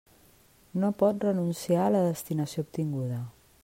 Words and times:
No 0.83 0.89
pot 1.03 1.27
renunciar 1.27 1.85
a 1.85 1.93
la 1.97 2.05
destinació 2.09 2.69
obtinguda. 2.69 3.25